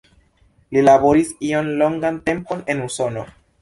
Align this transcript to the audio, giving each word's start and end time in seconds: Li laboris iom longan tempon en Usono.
Li 0.77 0.83
laboris 0.87 1.31
iom 1.51 1.71
longan 1.83 2.21
tempon 2.31 2.69
en 2.75 2.87
Usono. 2.91 3.33